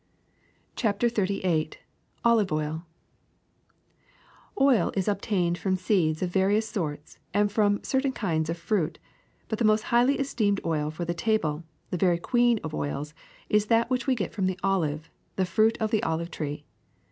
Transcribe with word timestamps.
''CHAPTER 0.75 1.09
XXXVIII 1.09 1.73
OLIVE 2.25 2.51
OIL 2.51 2.85
OIL 4.59 4.91
is 4.95 5.07
obtained 5.07 5.59
from 5.59 5.75
seeds 5.75 6.23
of 6.23 6.31
various 6.31 6.67
sorts 6.67 7.19
and 7.35 7.51
from 7.51 7.83
certain 7.83 8.11
kinds 8.11 8.49
of 8.49 8.57
fruit, 8.57 8.97
but 9.47 9.59
the 9.59 9.63
most 9.63 9.83
highly 9.93 10.17
esteemed 10.19 10.59
oil 10.65 10.89
for 10.89 11.05
the 11.05 11.13
table, 11.13 11.63
the 11.91 11.97
very 12.01 12.17
queen 12.17 12.59
of 12.63 12.73
oils, 12.73 13.13
is 13.47 13.67
that 13.67 13.91
which 13.91 14.07
we 14.07 14.15
get 14.15 14.33
from 14.33 14.47
the 14.47 14.59
olive, 14.63 15.07
the 15.35 15.45
fruit 15.45 15.77
of 15.79 15.91
the 15.91 16.01
olive 16.01 16.31
tree. 16.31 16.65